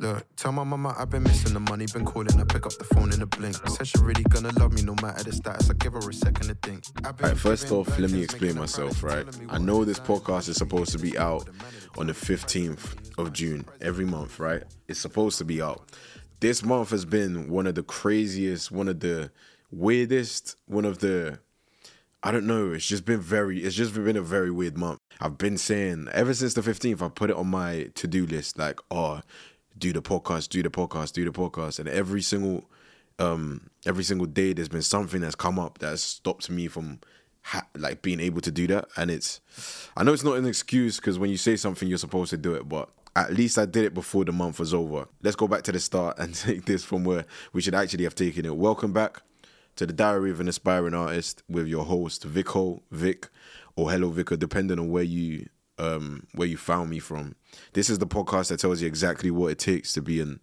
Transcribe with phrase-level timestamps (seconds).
[0.00, 2.84] Look, tell my mama I've been missing the money, been calling her, pick up the
[2.84, 3.56] phone in a blink.
[3.68, 5.70] Said she really gonna love me no matter the status.
[5.70, 6.84] I give her a second to think.
[7.06, 9.24] Alright, first off, let me explain myself, right?
[9.48, 11.48] I know this podcast is supposed to be out
[11.96, 14.64] on the 15th of June every month, right?
[14.88, 15.88] It's supposed to be out.
[16.40, 19.30] This month has been one of the craziest, one of the
[19.70, 21.38] weirdest, one of the
[22.26, 24.98] I don't know, it's just been very it's just been a very weird month.
[25.20, 28.80] I've been saying ever since the 15th, I put it on my to-do list, like,
[28.90, 29.20] oh,
[29.76, 32.64] do the podcast, do the podcast, do the podcast, and every single
[33.18, 36.98] um every single day there's been something that's come up that's stopped me from
[37.42, 38.86] ha- like being able to do that.
[38.96, 39.40] And it's
[39.96, 42.54] i know it's not an excuse because when you say something you're supposed to do
[42.54, 45.06] it but at least i did it before the month was over.
[45.22, 48.14] Let's go back to the start and take this from where we should actually have
[48.14, 48.56] taken it.
[48.56, 49.22] Welcome back
[49.76, 53.28] to the diary of an aspiring artist with your host vico vic
[53.76, 55.46] or hello vicar depending on where you
[55.78, 57.34] um where you found me from
[57.72, 60.40] this is the podcast that tells you exactly what it takes to be an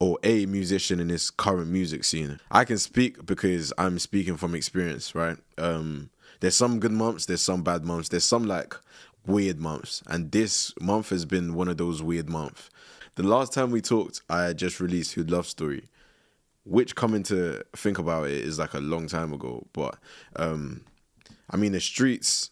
[0.00, 2.40] or a musician in this current music scene.
[2.50, 5.38] I can speak because I'm speaking from experience, right?
[5.58, 8.74] Um there's some good months, there's some bad months, there's some like
[9.26, 12.68] weird months, and this month has been one of those weird months.
[13.14, 15.84] The last time we talked, I just released Hood Love Story,
[16.64, 19.96] which coming to think about it is like a long time ago, but
[20.36, 20.82] um
[21.50, 22.50] I mean the streets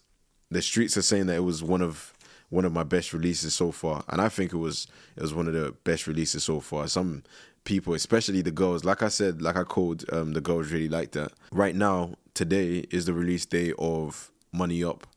[0.53, 2.13] the streets are saying that it was one of
[2.49, 5.47] one of my best releases so far, and I think it was it was one
[5.47, 6.87] of the best releases so far.
[6.87, 7.23] Some
[7.63, 11.11] people, especially the girls, like I said, like I called, um, the girls really like
[11.11, 11.31] that.
[11.51, 15.07] Right now, today is the release day of Money Up,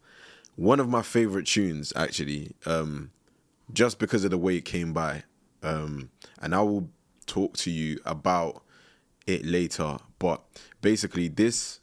[0.54, 3.10] one of my favorite tunes actually, um,
[3.72, 5.24] just because of the way it came by,
[5.62, 6.88] um, and I will
[7.26, 8.62] talk to you about
[9.26, 9.98] it later.
[10.18, 10.42] But
[10.80, 11.80] basically, this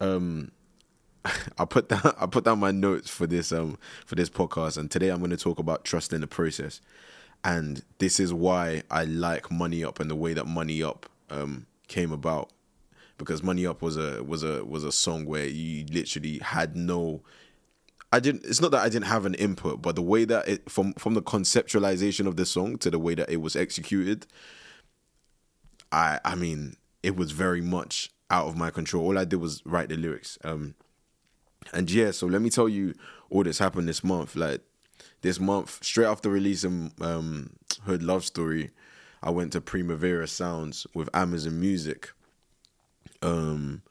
[0.00, 0.52] um
[1.58, 4.90] I put down I put down my notes for this um for this podcast, and
[4.90, 6.80] today I'm going to talk about trust in the process,
[7.44, 11.66] and this is why I like Money Up and the way that Money Up um
[11.88, 12.50] came about,
[13.18, 17.22] because Money Up was a was a was a song where you literally had no.
[18.12, 18.44] I didn't.
[18.44, 21.14] It's not that I didn't have an input, but the way that it from from
[21.14, 24.26] the conceptualization of the song to the way that it was executed,
[25.90, 29.04] I I mean it was very much out of my control.
[29.04, 30.38] All I did was write the lyrics.
[30.44, 30.74] Um,
[31.72, 32.94] and yeah, so let me tell you
[33.30, 34.36] all that's happened this month.
[34.36, 34.60] Like
[35.22, 37.50] this month, straight after releasing um,
[37.84, 38.70] Hood Love Story,
[39.22, 42.10] I went to Primavera Sounds with Amazon Music.
[43.22, 43.82] Um,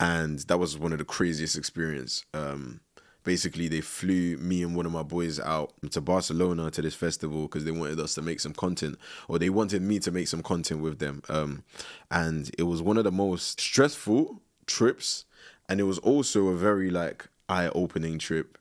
[0.00, 2.24] and that was one of the craziest experience.
[2.34, 2.80] Um,
[3.24, 7.42] basically, they flew me and one of my boys out to Barcelona to this festival
[7.42, 10.42] because they wanted us to make some content, or they wanted me to make some
[10.42, 11.22] content with them.
[11.28, 11.62] Um,
[12.10, 15.24] and it was one of the most stressful trips
[15.68, 18.58] and it was also a very like eye-opening trip.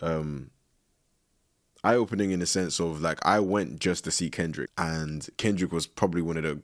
[0.00, 0.50] Um
[1.82, 4.70] eye-opening in the sense of like I went just to see Kendrick.
[4.76, 6.60] And Kendrick was probably one of the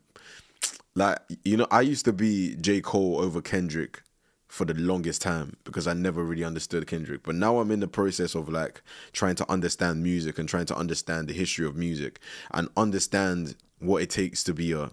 [0.94, 2.80] like you know I used to be J.
[2.80, 4.02] Cole over Kendrick
[4.48, 7.22] for the longest time because I never really understood Kendrick.
[7.22, 8.80] But now I'm in the process of like
[9.12, 12.20] trying to understand music and trying to understand the history of music
[12.52, 14.90] and understand what it takes to be a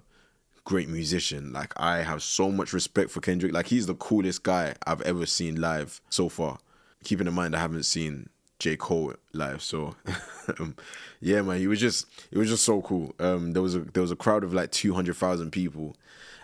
[0.65, 1.51] great musician.
[1.53, 3.53] Like I have so much respect for Kendrick.
[3.53, 6.59] Like he's the coolest guy I've ever seen live so far.
[7.03, 8.29] Keeping in mind I haven't seen
[8.59, 8.77] J.
[8.77, 9.95] Cole live, so
[10.59, 10.75] um,
[11.19, 13.13] yeah, man, he was just it was just so cool.
[13.19, 15.97] Um, there was a there was a crowd of like two hundred thousand people,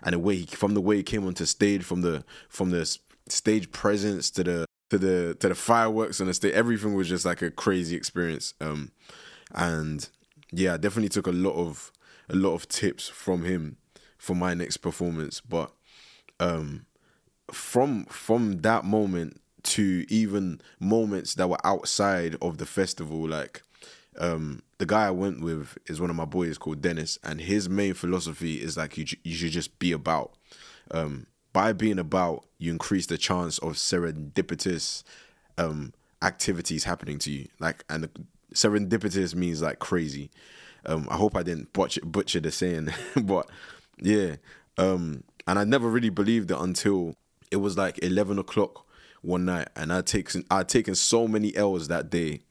[0.03, 2.97] and the way he, from the way he came onto stage, from the from the
[3.29, 7.25] stage presence to the to the to the fireworks on the stage, everything was just
[7.25, 8.53] like a crazy experience.
[8.59, 8.91] Um,
[9.55, 10.09] and
[10.51, 11.93] yeah, definitely took a lot of
[12.29, 13.77] a lot of tips from him
[14.19, 15.41] for my next performance.
[15.41, 15.71] But
[16.39, 16.85] um,
[17.51, 23.63] from from that moment to even moments that were outside of the festival, like
[24.19, 27.67] um, the guy I went with is one of my boys called Dennis, and his
[27.67, 30.33] main philosophy is like you you should just be about.
[30.91, 35.03] Um, by being about, you increase the chance of serendipitous
[35.57, 37.47] um, activities happening to you.
[37.59, 38.07] Like, and
[38.53, 40.29] serendipitous means like crazy.
[40.85, 42.89] Um, I hope I didn't butcher, butcher the saying,
[43.23, 43.49] but
[44.01, 44.35] yeah.
[44.77, 47.15] Um, and I never really believed it until
[47.51, 48.85] it was like eleven o'clock
[49.21, 52.41] one night, and I'd taken I'd taken so many L's that day,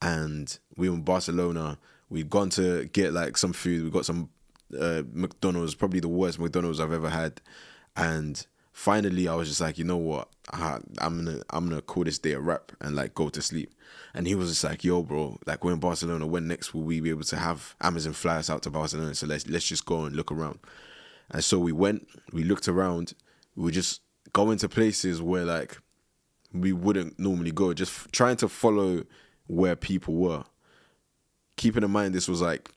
[0.00, 1.78] and we were in Barcelona.
[2.10, 3.84] We'd gone to get like some food.
[3.84, 4.30] We got some
[4.78, 7.40] uh, McDonald's, probably the worst McDonald's I've ever had,
[7.96, 12.04] and finally I was just like, you know what, I, am gonna I'm gonna call
[12.04, 13.72] this day a wrap and like go to sleep.
[14.14, 16.26] And he was just like, yo, bro, like we're in Barcelona.
[16.26, 19.14] When next will we be able to have Amazon fly us out to Barcelona?
[19.14, 20.58] So let's let's just go and look around.
[21.30, 23.14] And so we went, we looked around,
[23.56, 24.02] we were just
[24.32, 25.78] going to places where like
[26.52, 29.04] we wouldn't normally go, just f- trying to follow
[29.46, 30.44] where people were.
[31.56, 32.70] Keeping in mind this was like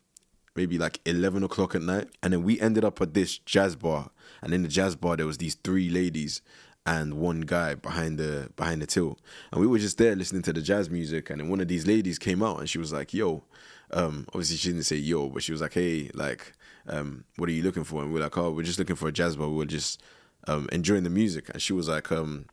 [0.56, 2.07] maybe like 11 o'clock at night.
[2.24, 4.09] And then we ended up at this jazz bar.
[4.45, 6.42] And in the jazz bar, there was these three ladies
[6.86, 9.18] and one guy behind the behind the till.
[9.51, 11.31] And we were just there listening to the jazz music.
[11.31, 13.44] And then one of these ladies came out and she was like, yo,
[13.89, 16.53] um, obviously she didn't say yo, but she was like, hey, like,
[16.88, 18.03] um, what are you looking for?
[18.03, 19.50] And we are like, oh, we're just looking for a jazz bar.
[19.50, 20.03] We are just
[20.47, 21.50] um, enjoying the music.
[21.50, 22.45] And she was like, um,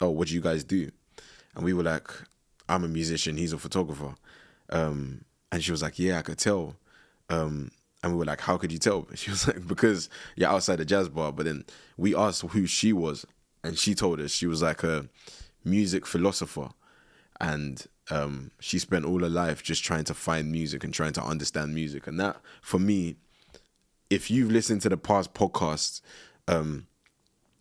[0.00, 0.90] oh, what do you guys do?
[1.54, 2.10] And we were like,
[2.70, 4.14] I'm a musician, he's a photographer.
[4.70, 6.76] Um, and she was like, yeah, I could tell.
[7.28, 7.70] Um,
[8.02, 9.06] and we were like, how could you tell?
[9.14, 11.32] She was like, because you're outside the jazz bar.
[11.32, 11.64] But then
[11.96, 13.26] we asked who she was,
[13.64, 15.08] and she told us she was like a
[15.64, 16.70] music philosopher.
[17.40, 21.22] And um, she spent all her life just trying to find music and trying to
[21.22, 22.06] understand music.
[22.06, 23.16] And that, for me,
[24.10, 26.00] if you've listened to the past podcasts,
[26.46, 26.86] um,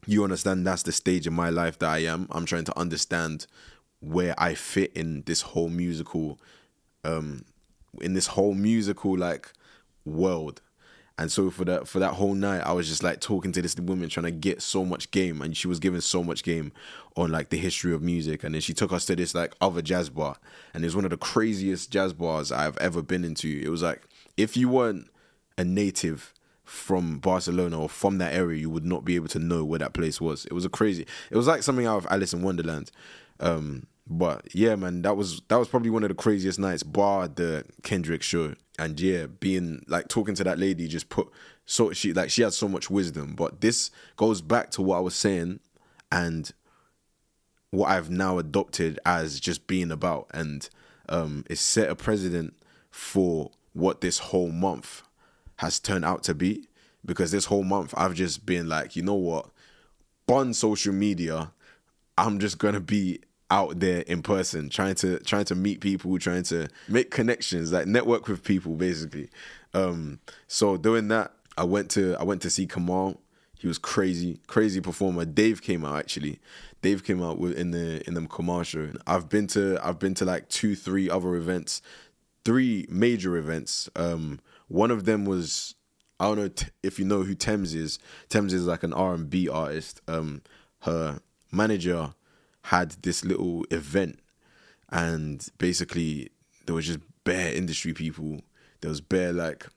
[0.06, 2.28] you understand that's the stage in my life that I am.
[2.32, 3.46] I'm trying to understand
[4.00, 6.40] where I fit in this whole musical,
[7.04, 7.44] um,
[8.00, 9.52] in this whole musical like
[10.08, 10.62] world.
[11.20, 13.76] And so for that for that whole night, I was just like talking to this
[13.76, 16.72] woman, trying to get so much game, and she was giving so much game
[17.16, 18.44] on like the history of music.
[18.44, 20.38] And then she took us to this like other jazz bar,
[20.74, 23.62] and it was one of the craziest jazz bars I've ever been into.
[23.64, 24.04] It was like
[24.38, 25.10] if you weren't
[25.58, 26.34] a native
[26.64, 29.94] from Barcelona or from that area, you would not be able to know where that
[29.94, 30.46] place was.
[30.46, 31.08] It was a crazy.
[31.32, 32.92] It was like something out of Alice in Wonderland.
[33.40, 37.28] Um, but yeah, man, that was that was probably one of the craziest nights, bar
[37.28, 38.56] the Kendrick show.
[38.80, 41.30] And yeah, being like talking to that lady just put
[41.66, 43.34] so she like she had so much wisdom.
[43.36, 45.60] But this goes back to what I was saying
[46.12, 46.52] and
[47.72, 50.68] what I've now adopted as just being about and
[51.10, 52.56] um it's set a precedent
[52.90, 55.04] for what this whole month
[55.58, 56.68] has turned out to be
[57.06, 59.50] because this whole month I've just been like, you know what?
[60.30, 61.52] On social media,
[62.18, 66.44] I'm just gonna be out there in person, trying to trying to meet people, trying
[66.44, 69.30] to make connections, like network with people, basically.
[69.74, 73.22] Um, so doing that, I went to I went to see Kamal.
[73.60, 75.26] He was crazy, crazy performer.
[75.26, 76.40] Dave came out actually.
[76.82, 78.92] Dave came out in the in the Kamal show.
[79.06, 81.82] I've been to I've been to like two, three other events,
[82.46, 83.90] three major events.
[83.96, 85.76] Um, one of them was
[86.20, 87.98] I don't know t- if you know who Tems is.
[88.30, 90.02] Tems is like an R and B artist.
[90.08, 90.42] Um,
[90.82, 91.20] her
[91.52, 92.14] manager
[92.68, 94.20] had this little event,
[94.90, 96.30] and basically
[96.66, 98.42] there was just bare industry people.
[98.82, 99.68] There was bare like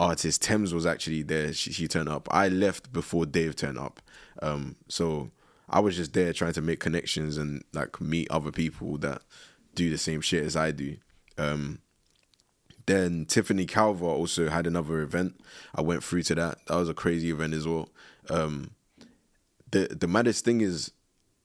[0.00, 0.44] artists.
[0.44, 1.52] Tems was actually there.
[1.52, 2.26] She, she turned up.
[2.32, 4.00] I left before Dave turned up.
[4.42, 5.30] Um, so
[5.68, 9.22] I was just there trying to make connections and like meet other people that
[9.76, 10.96] do the same shit as I do.
[11.38, 11.78] Um,
[12.86, 15.40] then Tiffany Calver also had another event.
[15.72, 16.58] I went through to that.
[16.66, 17.90] That was a crazy event as well.
[18.28, 18.72] Um,
[19.70, 20.92] the the maddest thing is,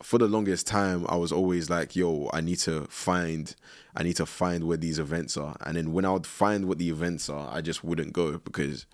[0.02, 3.56] for the longest time, I was always like, "Yo, I need to find,
[3.96, 6.78] I need to find where these events are." And then when I would find what
[6.78, 8.86] the events are, I just wouldn't go because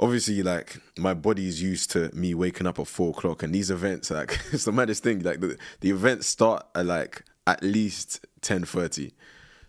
[0.00, 4.10] obviously like my body's used to me waking up at four o'clock and these events
[4.10, 5.20] like it's the maddest thing.
[5.20, 9.12] Like the, the events start at like at least 10.30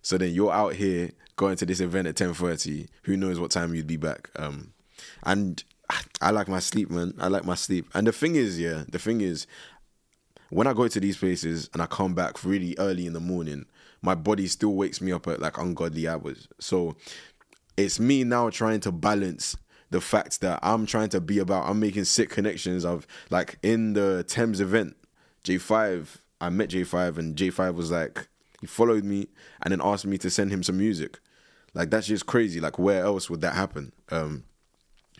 [0.01, 3.75] so then you're out here going to this event at 10.30 who knows what time
[3.75, 4.29] you'd be back?
[4.37, 4.73] Um
[5.23, 5.63] and
[6.21, 7.13] i like my sleep man.
[7.19, 7.87] I like my sleep.
[7.93, 9.45] And the thing is yeah the thing is
[10.51, 13.65] when i go to these places and i come back really early in the morning
[14.01, 16.95] my body still wakes me up at like ungodly hours so
[17.77, 19.57] it's me now trying to balance
[19.89, 23.93] the fact that i'm trying to be about i'm making sick connections of like in
[23.93, 24.95] the Tems event
[25.43, 28.27] j5 i met j5 and j5 was like
[28.59, 29.27] he followed me
[29.63, 31.19] and then asked me to send him some music
[31.73, 32.59] like that's just crazy.
[32.59, 33.93] Like where else would that happen?
[34.09, 34.43] Um,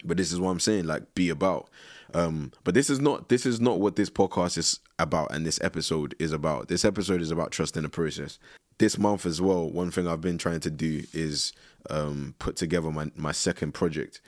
[0.04, 0.86] but this is what I'm saying.
[0.86, 1.70] Like be about.
[2.14, 5.60] Um, but this is not this is not what this podcast is about, and this
[5.62, 6.68] episode is about.
[6.68, 8.40] This episode is about trusting the process.
[8.78, 11.54] This month as well, one thing I've been trying to do is
[11.90, 14.22] um, put together my my second project,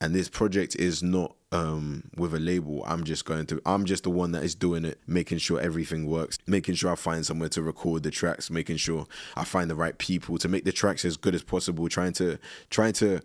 [0.00, 2.84] and this project is not um, with a label.
[2.86, 6.06] I'm just going to, I'm just the one that is doing it, making sure everything
[6.06, 9.06] works, making sure I find somewhere to record the tracks, making sure
[9.36, 12.38] I find the right people to make the tracks as good as possible, trying to,
[12.70, 13.20] trying to,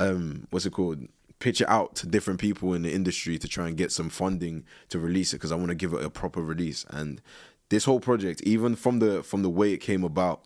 [0.00, 1.06] um, what's it called?
[1.38, 4.64] Pitch it out to different people in the industry to try and get some funding
[4.88, 6.84] to release it because I want to give it a proper release.
[6.88, 7.20] And
[7.68, 10.44] this whole project, even from the from the way it came about,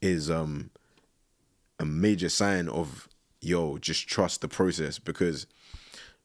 [0.00, 0.70] is um
[1.80, 3.08] a major sign of
[3.40, 5.46] yo, just trust the process because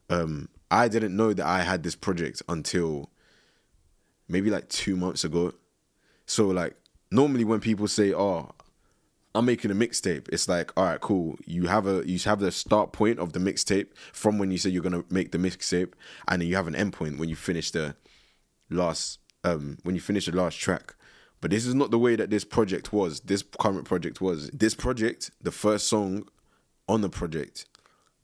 [0.10, 3.10] um, I didn't know that I had this project until
[4.28, 5.54] maybe like two months ago.
[6.26, 6.76] So like
[7.12, 8.52] normally when people say, "Oh,
[9.36, 11.38] I'm making a mixtape," it's like, all right, cool.
[11.46, 14.70] You have a you have the start point of the mixtape from when you say
[14.70, 15.94] you're gonna make the mixtape,
[16.28, 17.96] and then you have an end point when you finish the
[18.70, 20.96] last um when you finish the last track.
[21.42, 23.20] But this is not the way that this project was.
[23.20, 24.50] This current project was.
[24.52, 26.28] This project, the first song
[26.88, 27.66] on the project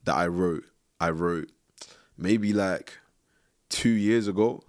[0.05, 0.63] that I wrote,
[1.01, 1.51] I wrote
[2.17, 2.97] maybe like
[3.67, 4.63] two years ago,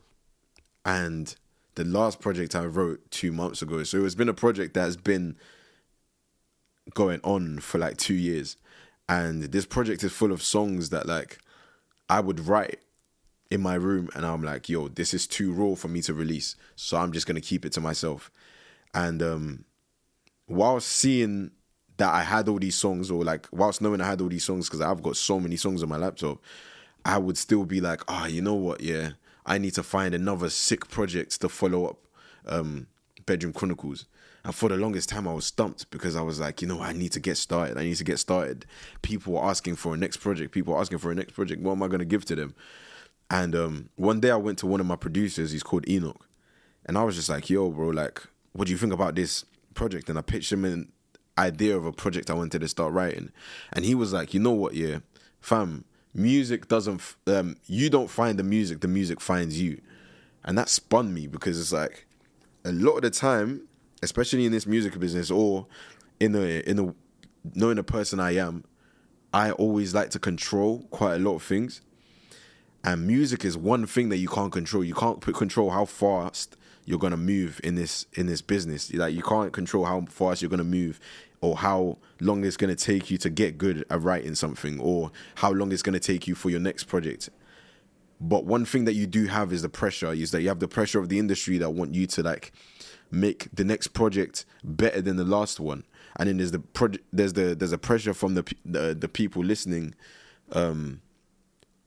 [0.84, 1.34] and
[1.76, 3.84] the last project I wrote two months ago.
[3.84, 5.36] So it's been a project that's been
[6.94, 8.56] going on for like two years,
[9.08, 11.38] and this project is full of songs that like
[12.08, 12.80] I would write
[13.50, 16.56] in my room, and I'm like, yo, this is too raw for me to release,
[16.76, 18.30] so I'm just gonna keep it to myself.
[18.94, 19.64] And um,
[20.46, 21.52] while seeing
[21.96, 24.68] that I had all these songs, or like whilst knowing I had all these songs,
[24.68, 26.38] because I've got so many songs on my laptop,
[27.04, 28.80] I would still be like, ah, oh, you know what?
[28.80, 29.10] Yeah,
[29.46, 31.98] I need to find another sick project to follow up
[32.46, 32.86] um,
[33.26, 34.06] Bedroom Chronicles.
[34.44, 36.92] And for the longest time, I was stumped because I was like, you know, I
[36.92, 37.76] need to get started.
[37.76, 38.64] I need to get started.
[39.02, 40.52] People were asking for a next project.
[40.52, 41.60] People were asking for a next project.
[41.62, 42.54] What am I going to give to them?
[43.30, 45.52] And um, one day I went to one of my producers.
[45.52, 46.26] He's called Enoch.
[46.86, 49.44] And I was just like, yo, bro, like, what do you think about this
[49.74, 50.08] project?
[50.08, 50.90] And I pitched him an
[51.38, 53.30] idea of a project I wanted to start writing.
[53.72, 54.98] And he was like, you know what, yeah,
[55.40, 59.80] fam, music doesn't, um, you don't find the music, the music finds you.
[60.44, 62.06] And that spun me because it's like,
[62.64, 63.62] a lot of the time,
[64.02, 65.66] especially in this music business or
[66.18, 66.94] in a in a
[67.54, 68.64] knowing the person I am,
[69.32, 71.80] I always like to control quite a lot of things.
[72.82, 74.82] And music is one thing that you can't control.
[74.82, 78.92] You can't control how fast you're gonna move in this in this business.
[78.92, 80.98] Like you can't control how fast you're gonna move
[81.42, 85.52] or how long it's gonna take you to get good at writing something or how
[85.52, 87.28] long it's gonna take you for your next project.
[88.20, 90.68] But one thing that you do have is the pressure, is that you have the
[90.68, 92.52] pressure of the industry that want you to like
[93.10, 95.84] make the next project better than the last one.
[96.16, 99.42] And then there's the project, there's the there's a pressure from the the, the people
[99.42, 99.94] listening,
[100.52, 101.00] um,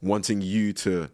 [0.00, 1.10] wanting you to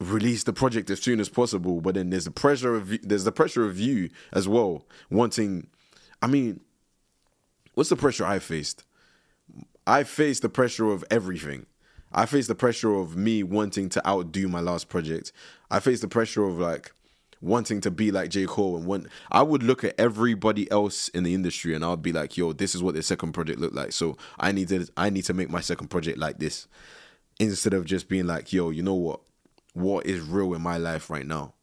[0.00, 1.80] release the project as soon as possible.
[1.80, 5.68] But then there's the pressure of there's the pressure of you as well wanting.
[6.20, 6.60] I mean,
[7.74, 8.84] what's the pressure I faced?
[9.86, 11.66] I faced the pressure of everything.
[12.12, 15.32] I faced the pressure of me wanting to outdo my last project.
[15.70, 16.92] I faced the pressure of like
[17.40, 18.46] wanting to be like J.
[18.46, 22.12] Cole and when I would look at everybody else in the industry and I'd be
[22.12, 23.92] like, yo, this is what their second project looked like.
[23.92, 26.66] So I need to I need to make my second project like this.
[27.38, 29.20] Instead of just being like, yo, you know what?
[29.74, 31.54] What is real in my life right now?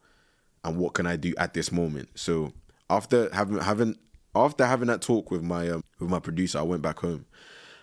[0.63, 2.09] And what can I do at this moment?
[2.15, 2.53] So
[2.89, 3.97] after having having
[4.33, 7.25] after having that talk with my um, with my producer, I went back home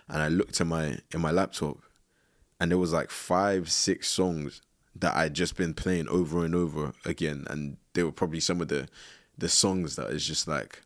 [0.09, 1.77] and I looked at my in my laptop
[2.59, 4.61] and there was like five, six songs
[4.95, 8.67] that I'd just been playing over and over again, and they were probably some of
[8.67, 8.87] the
[9.37, 10.81] the songs that is just like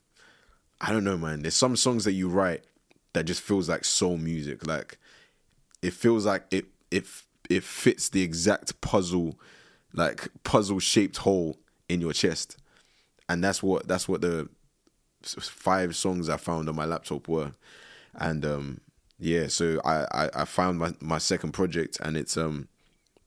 [0.80, 1.42] I don't know, man.
[1.42, 2.64] There's some songs that you write
[3.14, 4.66] that just feels like soul music.
[4.66, 4.98] Like
[5.82, 7.06] it feels like it it
[7.50, 9.40] it fits the exact puzzle,
[9.94, 11.58] like puzzle shaped hole
[11.90, 12.58] in your chest,
[13.28, 14.50] and that's what that's what the
[15.24, 17.54] five songs I found on my laptop were,
[18.16, 18.82] and um
[19.20, 22.68] yeah, so I I, I found my my second project, and it's um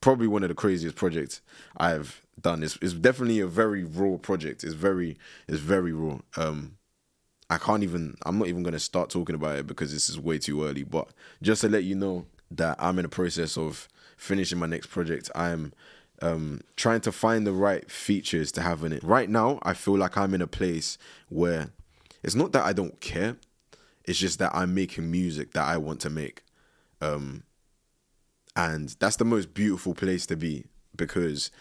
[0.01, 1.41] probably one of the craziest projects
[1.77, 2.63] I've done.
[2.63, 4.63] It's, it's definitely a very raw project.
[4.63, 5.17] It's very
[5.47, 6.19] it's very raw.
[6.35, 6.77] Um,
[7.49, 8.17] I can't even.
[8.25, 10.83] I'm not even gonna start talking about it because this is way too early.
[10.83, 11.09] But
[11.41, 15.31] just to let you know that I'm in the process of finishing my next project.
[15.33, 15.73] I'm
[16.21, 19.03] um, trying to find the right features to have in it.
[19.03, 20.97] Right now, I feel like I'm in a place
[21.29, 21.71] where
[22.21, 23.37] it's not that I don't care.
[24.05, 26.43] It's just that I'm making music that I want to make.
[27.01, 27.43] Um,
[28.55, 30.65] and that's the most beautiful place to be
[30.95, 31.51] because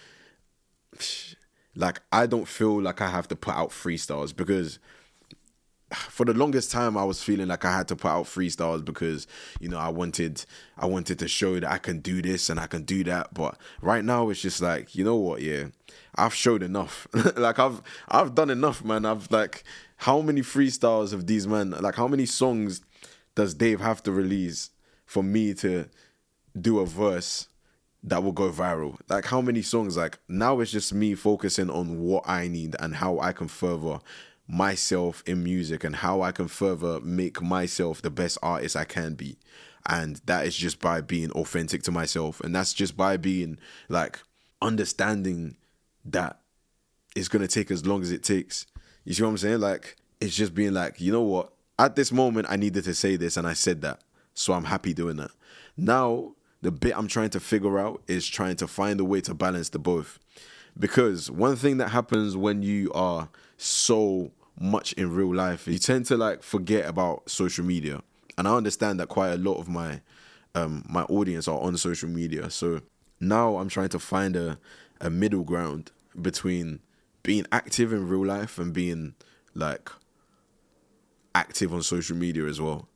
[1.77, 4.79] like I don't feel like I have to put out freestyles because
[5.93, 9.27] for the longest time I was feeling like I had to put out freestyles because
[9.61, 10.45] you know I wanted
[10.77, 13.35] I wanted to show that I can do this and I can do that.
[13.35, 15.43] But right now it's just like you know what?
[15.43, 15.67] Yeah
[16.15, 17.07] I've showed enough.
[17.37, 19.05] Like I've I've done enough man.
[19.05, 19.65] I've like
[19.99, 22.83] how many freestyles of these men like how many songs
[23.35, 24.71] does Dave have to release
[25.07, 25.89] for me to
[26.59, 27.49] do a verse
[28.03, 28.99] that will go viral.
[29.09, 29.97] Like how many songs?
[29.97, 33.99] Like now it's just me focusing on what I need and how I can further
[34.49, 39.15] myself in music and how I can further make myself the best artist I can
[39.15, 39.37] be.
[39.87, 42.41] And that is just by being authentic to myself.
[42.41, 44.21] And that's just by being like
[44.61, 45.57] understanding
[46.05, 46.41] that
[47.15, 48.67] it's gonna take as long as it takes.
[49.05, 49.61] You see what I'm saying?
[49.61, 51.53] Like it's just being like, you know what?
[51.79, 54.01] At this moment I needed to say this and I said that.
[54.35, 55.31] So I'm happy doing that.
[55.77, 59.35] Now the bit I'm trying to figure out is trying to find a way to
[59.35, 60.19] balance the both.
[60.79, 66.07] Because one thing that happens when you are so much in real life, you tend
[66.07, 68.03] to like forget about social media.
[68.39, 70.01] And I understand that quite a lot of my
[70.55, 72.51] um my audience are on social media.
[72.51, 72.81] So
[73.21, 74.59] now I'm trying to find a,
[75.01, 76.81] a middle ground between
[77.23, 79.15] being active in real life and being
[79.55, 79.91] like
[81.35, 82.89] active on social media as well.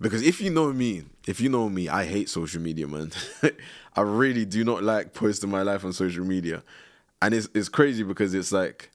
[0.00, 3.10] Because if you know me, if you know me, I hate social media, man.
[3.96, 6.62] I really do not like posting my life on social media.
[7.20, 8.90] And it's it's crazy because it's like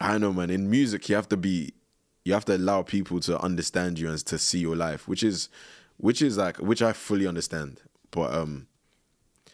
[0.00, 0.50] I know, man.
[0.50, 1.74] In music, you have to be
[2.24, 5.48] you have to allow people to understand you and to see your life, which is
[5.98, 7.82] which is like which I fully understand.
[8.10, 8.66] But um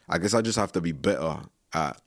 [0.08, 1.38] I guess I just have to be better
[1.72, 2.00] at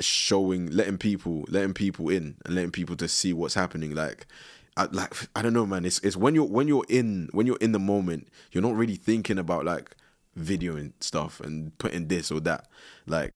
[0.00, 4.26] showing letting people letting people in and letting people to see what's happening like
[4.76, 5.84] I, like I don't know man.
[5.84, 8.96] It's it's when you're when you're in when you're in the moment you're not really
[8.96, 9.96] thinking about like
[10.38, 12.68] videoing stuff and putting this or that.
[13.06, 13.30] Like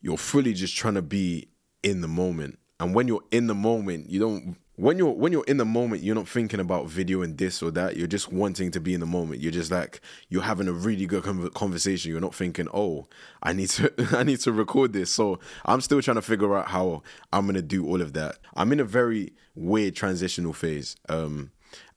[0.00, 1.48] you're fully just trying to be
[1.82, 2.58] in the moment.
[2.80, 6.02] And when you're in the moment you don't when you're when you're in the moment
[6.02, 7.96] you're not thinking about video and this or that.
[7.96, 9.40] You're just wanting to be in the moment.
[9.40, 11.24] You're just like you're having a really good
[11.54, 12.10] conversation.
[12.10, 13.06] You're not thinking oh
[13.42, 15.10] i need to i need to record this.
[15.10, 17.02] So i'm still trying to figure out how
[17.32, 18.38] i'm going to do all of that.
[18.54, 21.50] I'm in a very weird transitional phase um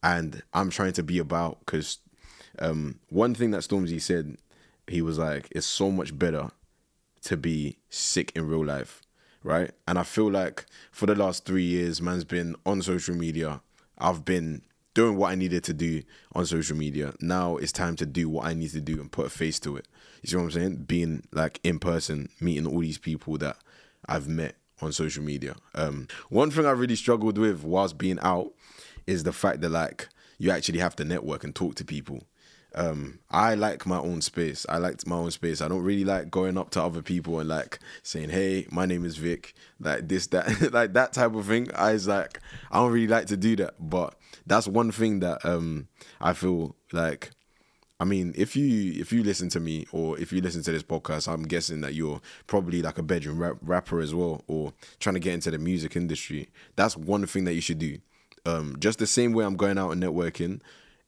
[0.04, 2.00] and i'm trying to be about because
[2.60, 4.36] um one thing that stormzy said
[4.88, 6.52] he was like it's so much better
[7.22, 9.02] to be sick in real life
[9.46, 9.72] right?
[9.88, 13.62] And I feel like for the last three years, man's been on social media.
[13.98, 14.64] I've been
[14.96, 16.02] doing what I needed to do
[16.34, 17.14] on social media.
[17.22, 19.78] Now it's time to do what I need to do and put a face to
[19.78, 19.88] it.
[20.24, 20.76] You see what I'm saying?
[20.88, 23.58] Being like in person, meeting all these people that
[24.08, 25.56] I've met on social media.
[25.76, 28.52] Um, one thing I really struggled with whilst being out
[29.06, 30.10] is the fact that like
[30.40, 32.24] you actually have to network and talk to people.
[32.76, 34.66] Um, I like my own space.
[34.68, 35.62] I like my own space.
[35.62, 39.06] I don't really like going up to other people and like saying, "Hey, my name
[39.06, 41.70] is Vic," like this, that, like that type of thing.
[41.74, 42.42] I was like,
[42.72, 43.76] I don't really like to do that.
[43.80, 44.16] But
[44.46, 45.88] that's one thing that um,
[46.20, 47.32] I feel like.
[47.98, 50.84] I mean, if you if you listen to me or if you listen to this
[50.84, 55.14] podcast, I'm guessing that you're probably like a bedroom rap- rapper as well, or trying
[55.14, 56.50] to get into the music industry.
[56.76, 58.00] That's one thing that you should do.
[58.46, 60.60] Um, just the same way I'm going out and networking,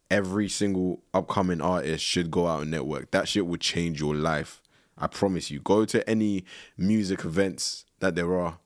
[0.10, 3.12] every single upcoming artist should go out and network.
[3.12, 4.62] That shit would change your life.
[4.98, 5.60] I promise you.
[5.60, 6.46] Go to any
[6.77, 8.60] music events that there are.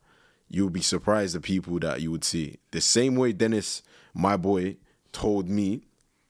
[0.50, 2.60] You'll be surprised the people that you would see.
[2.72, 4.78] The same way Dennis, my boy,
[5.12, 5.82] told me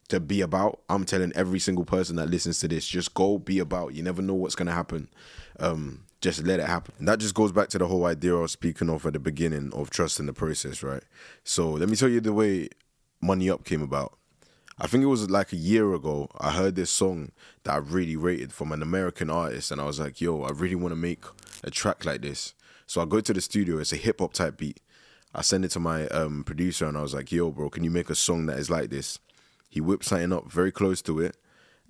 [0.10, 0.82] to be about.
[0.90, 3.94] I'm telling every single person that listens to this, just go be about.
[3.94, 5.10] You never know what's gonna happen.
[5.60, 6.94] Um, just let it happen.
[7.00, 9.20] And that just goes back to the whole idea I was speaking of at the
[9.20, 11.04] beginning of trusting the process, right?
[11.44, 12.70] So let me tell you the way
[13.22, 14.18] Money Up came about.
[14.84, 16.28] I think it was like a year ago.
[16.40, 17.32] I heard this song
[17.64, 20.74] that I really rated from an American artist, and I was like, "Yo, I really
[20.74, 21.24] want to make
[21.64, 22.56] a track like this."
[22.88, 23.78] So I go to the studio.
[23.78, 24.80] It's a hip hop type beat.
[25.36, 27.92] I send it to my um, producer, and I was like, "Yo, bro, can you
[27.92, 29.20] make a song that is like this?"
[29.70, 31.38] He whipped something up very close to it,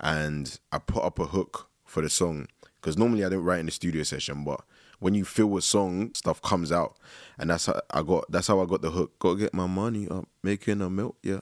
[0.01, 2.47] and I put up a hook for the song
[2.81, 4.65] because normally I don't write in the studio session, but
[4.99, 6.97] when you feel a song, stuff comes out,
[7.37, 8.29] and that's how I got.
[8.29, 9.17] That's how I got the hook.
[9.17, 11.39] Gotta get my money up, making a milk, yeah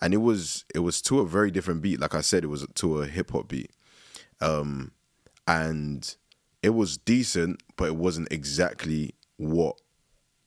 [0.00, 2.00] and it was it was to a very different beat.
[2.00, 3.70] Like I said, it was to a hip hop beat,
[4.40, 4.92] um,
[5.46, 6.14] and
[6.62, 9.80] it was decent, but it wasn't exactly what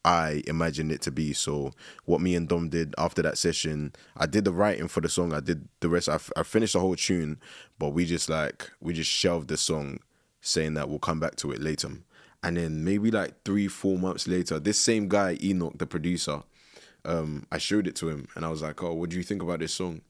[0.03, 1.33] I imagined it to be.
[1.33, 1.73] So
[2.05, 5.33] what me and Dom did after that session, I did the writing for the song.
[5.33, 6.09] I did the rest.
[6.09, 7.39] I, f- I finished the whole tune,
[7.77, 9.99] but we just like we just shelved the song,
[10.41, 11.89] saying that we'll come back to it later.
[12.43, 16.41] And then maybe like three, four months later, this same guy Enoch, the producer,
[17.05, 19.41] um, I showed it to him and I was like, "Oh, what do you think
[19.41, 20.01] about this song?"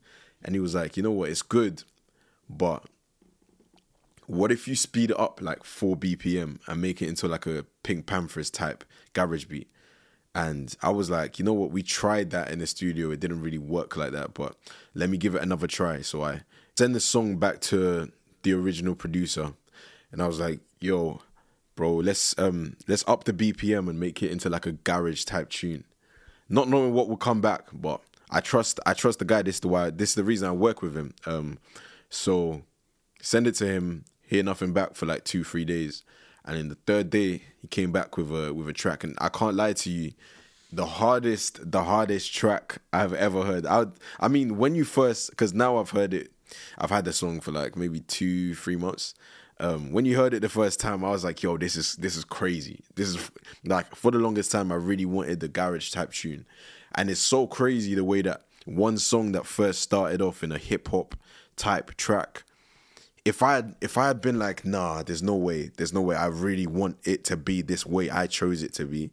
[0.44, 1.30] And he was like, "You know what?
[1.30, 1.84] It's good,
[2.50, 2.86] but
[4.28, 7.66] what if you speed it up like four BPM and make it into like a
[7.84, 9.70] Pink Panthers type garage beat?"
[10.34, 11.72] And I was like, you know what?
[11.72, 13.12] We tried that in the studio.
[13.12, 14.56] It didn't really work like that, but
[14.94, 16.02] let me give it another try.
[16.02, 16.44] So I
[16.78, 18.12] send the song back to
[18.44, 19.54] the original producer,
[20.12, 21.22] and I was like, "Yo,
[21.76, 25.50] bro, let's um let's up the BPM and make it into like a garage type
[25.50, 25.84] tune."
[26.52, 27.66] Not knowing what will come back.
[27.74, 29.42] But I trust I trust the guy.
[29.42, 31.14] This is the why this is the reason I work with him.
[31.26, 31.58] Um,
[32.10, 32.62] so
[33.22, 34.06] send it to him.
[34.22, 36.04] Hear nothing back for like two three days,
[36.46, 39.04] and in the third day he came back with a with a track.
[39.04, 40.12] And I can't lie to you,
[40.72, 43.66] the hardest the hardest track I've ever heard.
[43.66, 43.86] I
[44.20, 46.32] I mean when you first because now I've heard it.
[46.78, 49.14] I've had the song for like maybe two three months
[49.62, 52.16] um, when you heard it the first time, I was like, "Yo, this is this
[52.16, 52.84] is crazy.
[52.96, 53.32] This is
[53.64, 56.48] like for the longest time, I really wanted the garage type tune,
[56.96, 60.58] and it's so crazy the way that one song that first started off in a
[60.58, 61.16] hip hop
[61.58, 62.44] type track.
[63.24, 66.16] If I had, if I had been like, nah, there's no way, there's no way.
[66.16, 68.10] I really want it to be this way.
[68.10, 69.12] I chose it to be.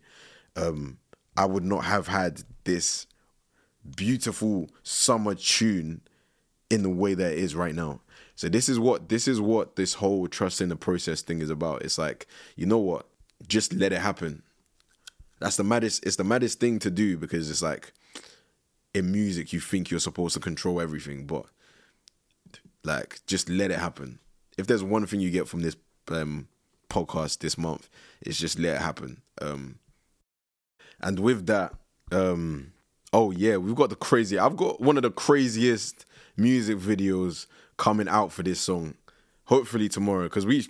[0.57, 0.97] Um,
[1.37, 3.07] I would not have had this
[3.97, 6.01] beautiful summer tune
[6.71, 8.01] in the way that it is right now.
[8.39, 11.51] So this is what this is what this whole trust in the process thing is
[11.51, 11.83] about.
[11.83, 13.07] It's like, you know what?
[13.49, 14.45] Just let it happen.
[15.41, 17.93] That's the maddest it's the maddest thing to do because it's like
[18.95, 21.47] in music you think you're supposed to control everything, but
[22.85, 24.21] Like, just let it happen.
[24.57, 25.77] If there's one thing you get from this
[26.09, 26.47] um,
[26.89, 27.89] podcast this month,
[28.21, 29.21] it's just let it happen.
[29.43, 29.81] Um,
[31.01, 31.75] and with that,
[32.13, 32.73] um,
[33.13, 34.39] oh yeah, we've got the crazy.
[34.39, 37.47] I've got one of the craziest music videos
[37.79, 38.95] coming out for this song.
[39.45, 40.69] Hopefully tomorrow, because we,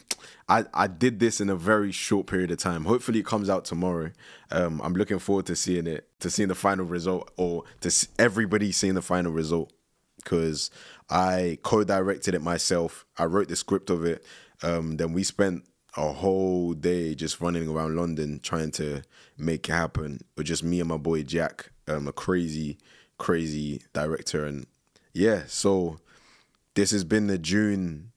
[0.48, 2.84] I, I did this in a very short period of time.
[2.84, 4.12] Hopefully it comes out tomorrow.
[4.52, 8.70] Um, I'm looking forward to seeing it, to seeing the final result, or to everybody
[8.70, 9.72] seeing the final result.
[10.16, 10.70] Because
[11.10, 13.04] I co-directed it myself.
[13.16, 14.24] I wrote the script of it.
[14.62, 15.64] Um, then we spent
[15.96, 19.02] a whole day just running around London trying to
[19.36, 20.20] make it happen.
[20.36, 22.78] With just me and my boy Jack, um, a crazy,
[23.16, 24.66] crazy director, and
[25.14, 25.42] yeah.
[25.48, 25.98] So
[26.78, 28.12] this has been the June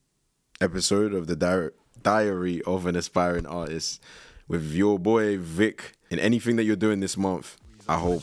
[0.62, 1.69] episode of the Di-
[2.04, 4.00] Diary of an Aspiring Artist
[4.47, 5.93] with your boy Vic.
[6.12, 7.58] And anything that you're doing this month,
[7.89, 8.21] I hope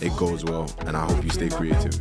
[0.00, 2.00] it goes well, and I hope you stay creative.